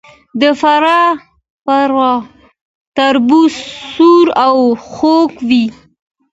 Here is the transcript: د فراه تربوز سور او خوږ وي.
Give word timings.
د 0.41 0.43
فراه 0.61 2.19
تربوز 2.97 3.53
سور 3.93 4.27
او 4.45 4.57
خوږ 4.91 5.31
وي. 5.49 5.65